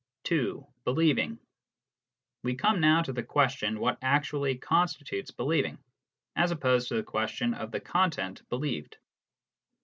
(2) 0.23 0.65
Believing. 0.83 1.37
We 2.41 2.55
come 2.55 2.79
now 2.81 3.03
to 3.03 3.13
the 3.13 3.21
question 3.21 3.79
what 3.79 3.99
actually 4.01 4.57
constitutes 4.57 5.29
believing, 5.29 5.77
as 6.35 6.49
opposed 6.49 6.87
to 6.87 6.95
the 6.95 7.03
question 7.03 7.53
of 7.53 7.69
the 7.71 7.81
content 7.81 8.41
believed. 8.49 8.97